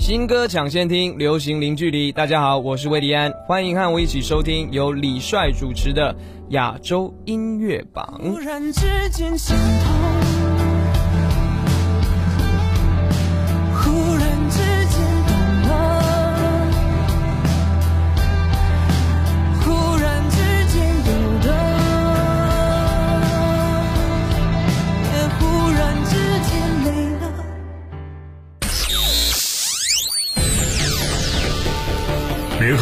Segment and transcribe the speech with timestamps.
[0.00, 2.10] 新歌抢先听，流行零距离。
[2.10, 6.16] 大家好，我是魏迪安，欢迎和我一起收听由李帅主持的
[6.48, 8.18] 亚洲音乐榜。
[8.24, 9.54] 突然之间心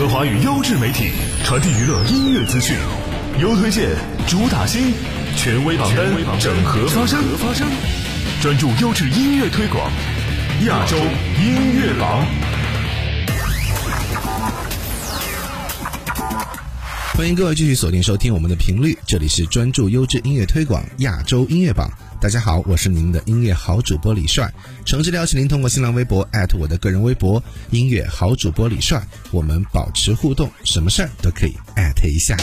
[0.08, 1.10] 华语优质媒体，
[1.44, 2.74] 传递娱乐音乐资讯，
[3.42, 3.90] 优推荐，
[4.26, 4.94] 主打新，
[5.36, 6.06] 权威榜单，
[6.40, 7.68] 整合发声，发声，
[8.40, 9.92] 专注优质音乐推广，
[10.64, 12.26] 亚洲音乐榜。
[17.14, 21.86] 欢迎各位继续锁定收听我们的频率，这里是专注优质音乐推广亚洲音乐榜。
[22.20, 24.52] 大家好，我是您的音乐好主播李帅，
[24.84, 32.36] 诚挚邀请您通过新浪微博艾特我的个人微博音乐好主播李帅，我们保持互动，什么事儿都可以艾特一下。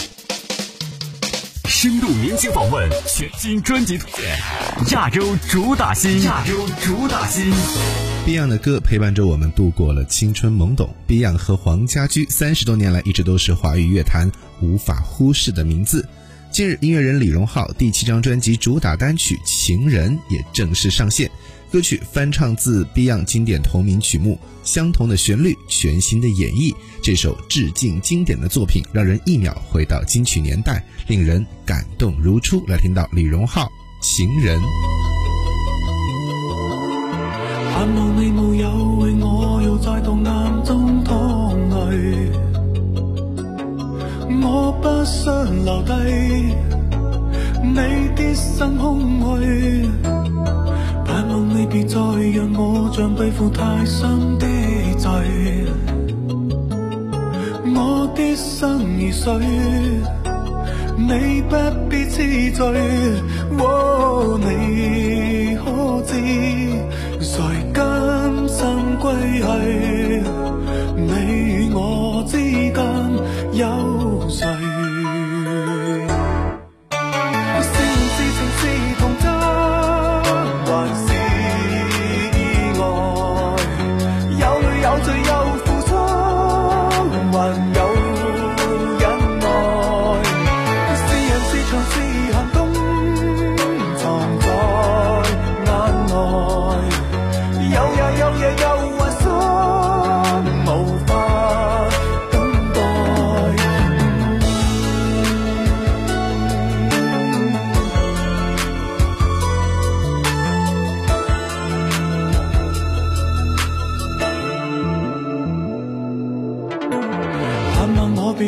[1.68, 4.40] 深度明星访问，全新专辑推荐，
[4.92, 7.52] 亚洲主打新，亚洲主打新。
[8.26, 10.96] Beyond 的歌陪伴着我们度过了青春懵懂。
[11.06, 16.08] Beyond 和黄家驹三十多年来一直都是华语乐坛无法忽视的名字。
[16.56, 21.30] 近日，音乐人李荣浩第七张专辑主打单曲《情人》也正式上线。
[21.70, 26.74] 歌曲翻唱自 Beyond 经典同名曲目，相同的旋律，全新的演绎。
[27.04, 32.66] 这首致敬经典的作品，让人一秒回到金曲年代，令人感动如初。
[32.68, 33.66] 来听到李荣浩
[34.02, 34.58] 《情人》。
[44.82, 45.94] 不想留低
[47.64, 47.76] 你
[48.16, 49.90] 的心空虛，
[51.06, 52.00] 盼望你別再
[52.36, 54.46] 讓我像背負太深的
[54.98, 55.10] 罪，
[57.76, 58.68] 我的心
[59.00, 59.34] 如水。
[60.98, 61.56] 你不
[61.90, 62.66] 必痴醉，
[64.40, 65.64] 你可
[66.06, 66.12] 知
[67.20, 67.34] 誰
[67.74, 67.84] 甘
[68.48, 68.66] 心
[69.02, 69.04] 歸
[69.42, 69.44] 去？
[70.96, 71.80] 你與我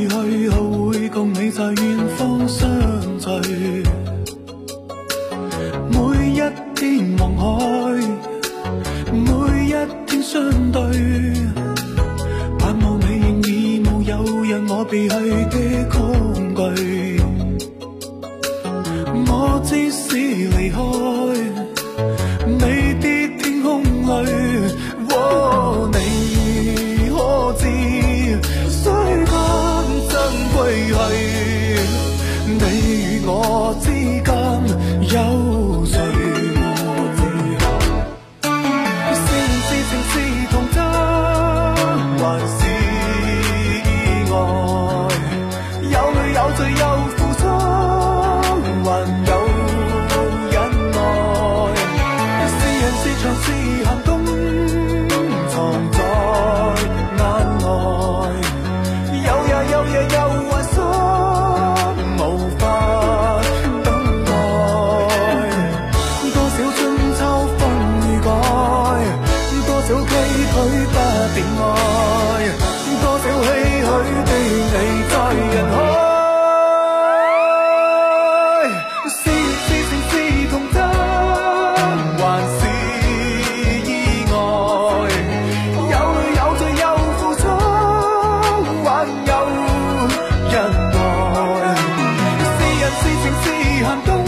[0.07, 2.67] 去后会共你在远方相
[3.19, 3.27] 聚，
[5.89, 5.97] 每
[6.31, 6.41] 一
[6.75, 7.45] 天望海，
[9.11, 9.73] 每一
[10.05, 10.81] 天相对。
[12.59, 14.13] 盼望你仍已没有
[14.43, 15.15] 让我別去
[15.49, 15.55] 的
[15.89, 15.95] 恐
[16.55, 17.16] 惧，
[33.29, 33.96] 我知
[93.87, 94.26] i'm cuando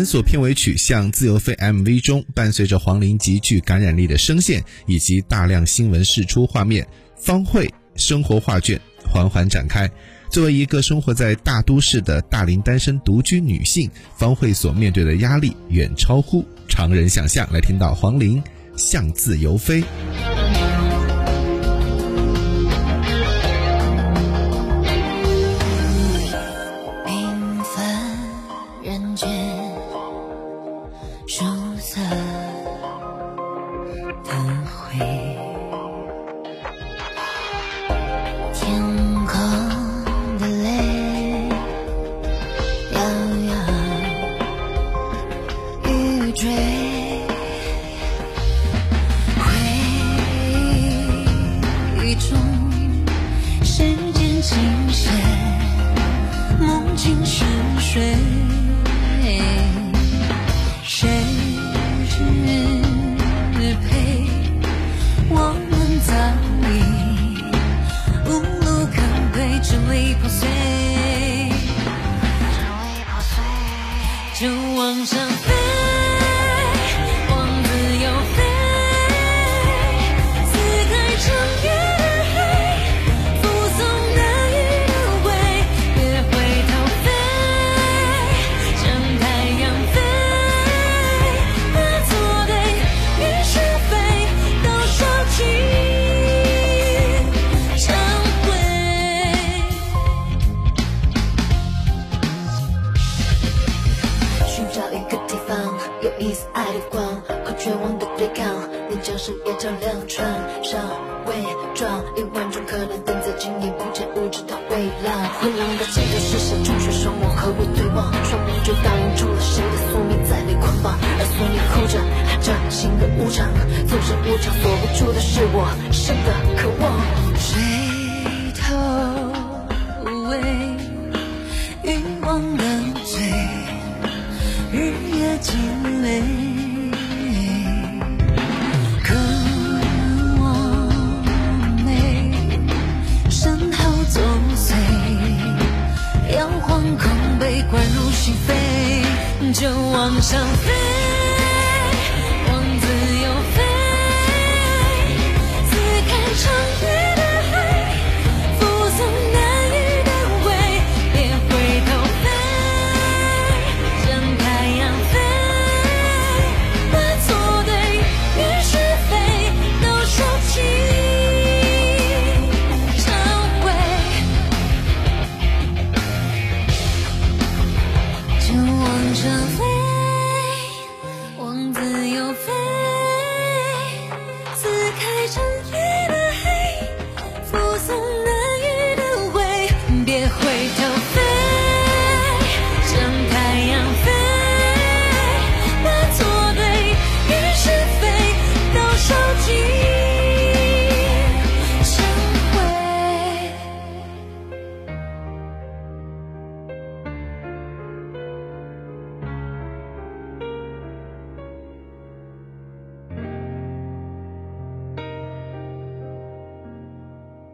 [0.00, 6.88] 本所片尾曲《向自由飞》MV 中，伴随着黄龄极具感染力的声线以及大量新闻释出画面，
[7.18, 9.86] 方慧生活画卷缓缓展开。
[10.30, 17.46] 作为一个生活在大都市的大龄单身独居女性，方慧所面对的压力远超乎常人想象。
[17.52, 18.42] 来听到黄龄
[18.78, 19.82] 《向自由飞》。
[34.30, 35.69] 轮回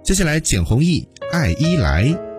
[0.06, 2.35] 接下来，简弘亦爱依来。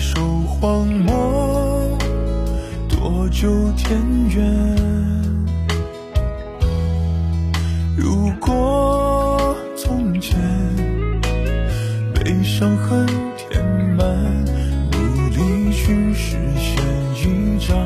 [0.00, 1.98] 一首荒漠
[2.88, 4.42] 多久天远
[7.98, 10.40] 如果从前
[12.14, 13.62] 被伤痕填
[13.94, 14.06] 满
[14.90, 16.82] 努力去实现
[17.14, 17.76] 一张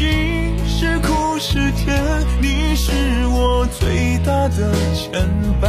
[0.00, 2.02] 心是苦是甜，
[2.40, 2.90] 你是
[3.26, 5.28] 我最大的牵
[5.60, 5.68] 绊。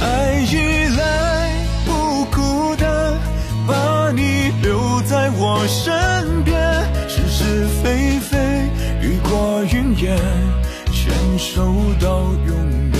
[0.00, 1.52] 爱与来
[1.84, 3.20] 不孤单，
[3.66, 6.56] 把你留在我身边。
[7.06, 8.38] 是是非非，
[9.02, 10.16] 雨过云烟，
[10.90, 11.70] 牵手
[12.00, 12.56] 到永
[12.92, 12.93] 远。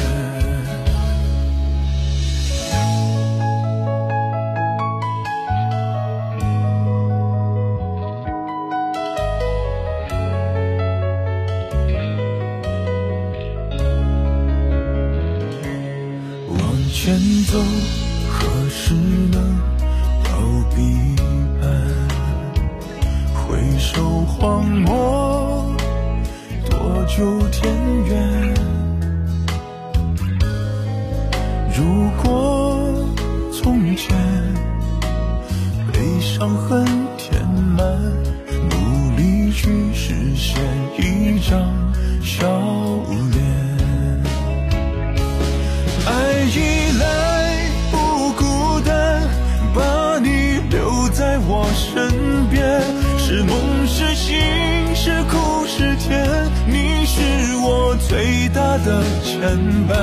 [58.84, 59.94] 的牵绊。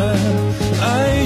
[0.82, 1.26] 爱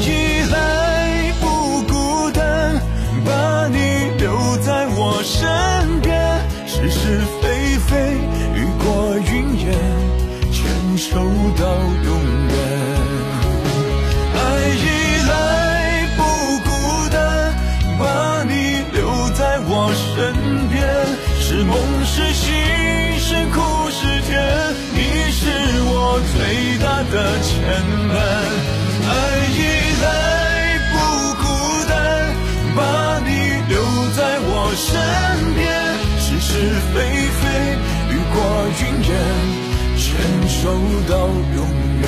[39.97, 40.69] 牵手
[41.09, 41.67] 到永
[42.01, 42.05] 远。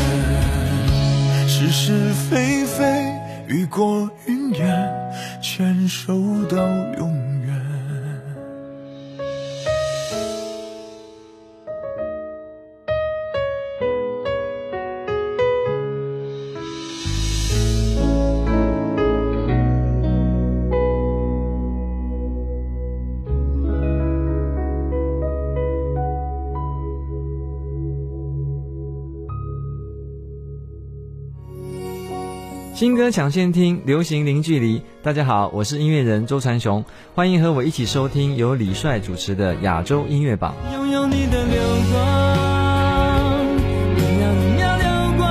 [1.47, 3.13] 是是非非，
[3.47, 4.89] 雨过云烟，
[5.41, 6.13] 牵手
[6.49, 6.57] 到
[6.99, 7.26] 永远。
[32.77, 34.83] 新歌抢先听，流行零距离。
[35.01, 40.53] 大家好，我是音乐人周传雄，欢迎和我一起收听由李帅主持的亚洲音乐榜。
[40.71, 41.59] 拥有你的流
[41.91, 42.05] 光，
[43.97, 44.85] 一秒一秒流
[45.17, 45.25] 光，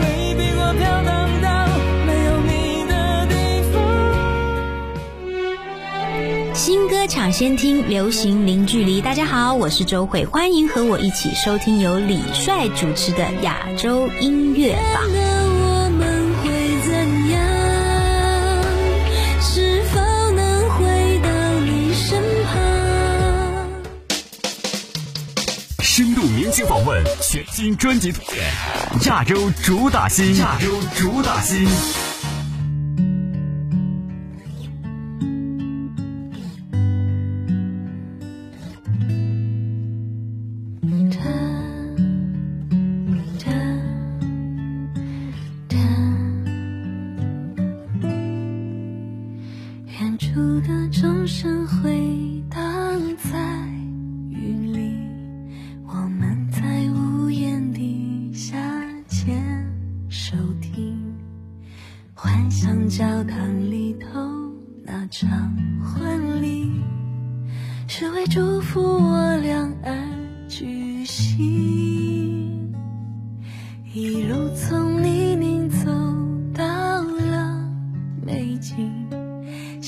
[0.00, 1.68] 回忆比我飘荡到
[2.06, 3.76] 没有你的地方。
[6.54, 9.02] 新歌抢先听，流行零距离。
[9.02, 15.02] 大家好，我是周慧，欢迎和我一起收听由李帅主持的亚洲音乐榜。
[26.66, 28.44] 访问，全新专辑图片，
[29.06, 31.66] 亚洲主打新，亚洲主打新。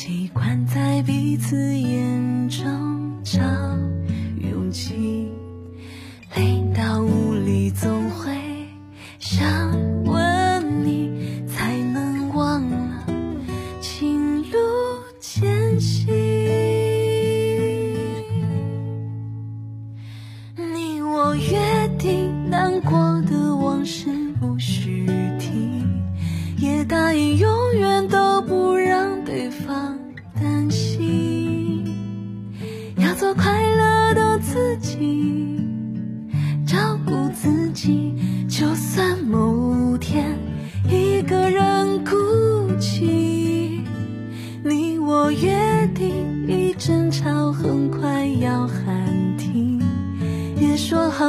[0.06, 3.40] 习惯在彼此眼中找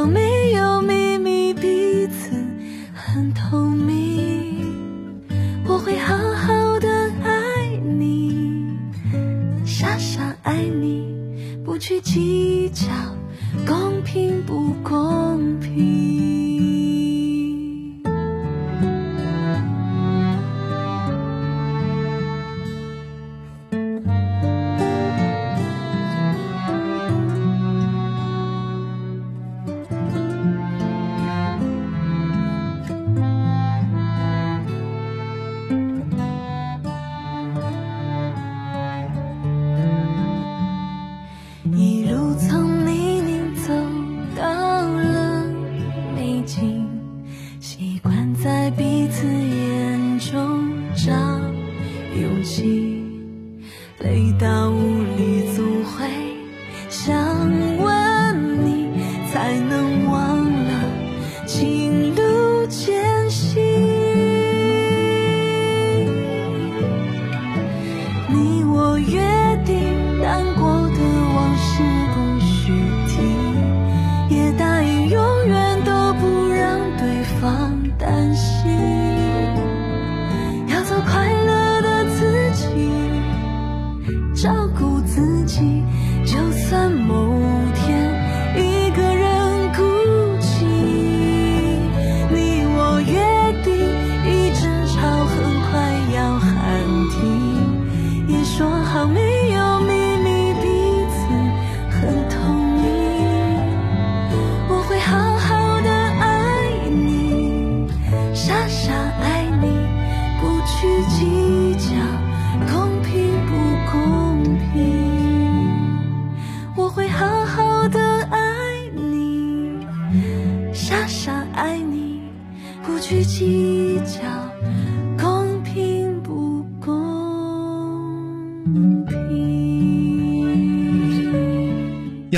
[0.06, 0.35] 喊停。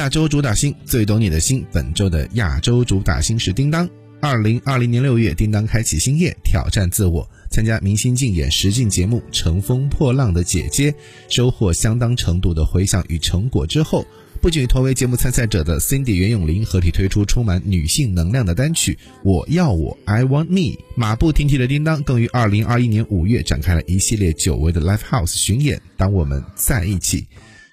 [0.08, 3.86] 亚洲主打星最懂你的心，本周的亚洲主打星是叮当。
[4.22, 10.90] 二零二零年六月，叮当开启新业，挑战自我，参加明星竞演实境节目《乘风破浪的姐姐》，
[11.28, 14.06] 收获相当程度的回响与成果之后，
[14.40, 20.56] 不仅同为节目参赛者的 Cindy 袁咏琳合体推出充满女性能量的单曲《我要我 I Want Me》，
[20.96, 25.78] 马不停蹄的叮当更于二零二一年五月展开了一系列久违的 Live House 巡演。
[25.98, 27.26] 当我们在一起。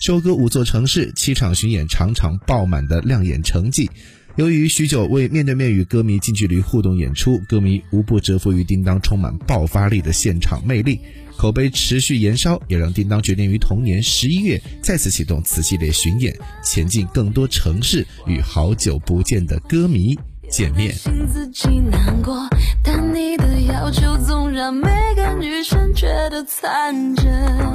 [0.05, 3.89] 收割五座城市，七场巡演，场场爆满的亮眼成绩。
[4.35, 10.99] 由于许久未面对面与歌迷近距离互动演出，歌迷无不折服于叮当充满爆发力的现场魅力，
[11.35, 20.15] 口碑持续延烧，也让叮当决定于同年十一月再次启动此系列巡演，前进更多城市，与好久不见的歌迷
[20.51, 20.93] 见面。
[21.33, 22.47] 自己难过，
[22.83, 27.74] 但你的要求总让每个女生觉得残忍。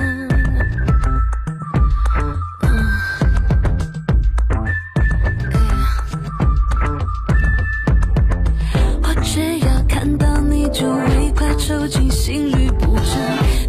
[12.30, 13.04] 心律不整。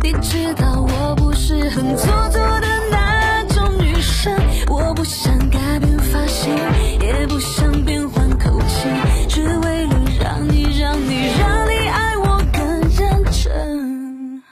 [0.04, 4.32] 你知道我不是很做作的那种女生，
[4.68, 6.56] 我不想改变发型，
[7.02, 8.88] 也不想变换口气，
[9.28, 14.44] 只为了让你让你让你爱我更认真。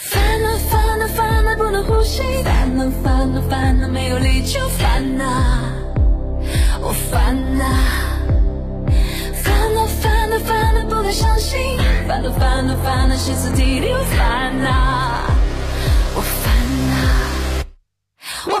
[0.00, 5.26] 烦恼烦恼烦恼不能呼吸，烦恼烦恼烦恼没有理就烦恼，
[6.80, 7.66] 我烦恼。
[9.44, 11.58] 烦恼烦恼烦恼不敢相信，
[12.12, 14.68] 烦恼烦恼烦恼歇斯底里，我烦恼，
[16.14, 16.52] 我烦
[16.90, 16.94] 恼，
[18.54, 18.60] 我